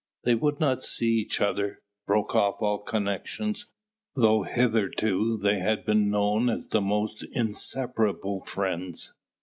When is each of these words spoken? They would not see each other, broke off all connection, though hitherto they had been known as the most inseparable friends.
They 0.23 0.33
would 0.33 0.59
not 0.59 0.81
see 0.81 1.19
each 1.19 1.39
other, 1.39 1.79
broke 2.07 2.33
off 2.35 2.55
all 2.59 2.79
connection, 2.79 3.53
though 4.15 4.41
hitherto 4.41 5.37
they 5.37 5.59
had 5.59 5.85
been 5.85 6.09
known 6.09 6.49
as 6.49 6.67
the 6.69 6.81
most 6.81 7.23
inseparable 7.33 8.43
friends. 8.45 9.13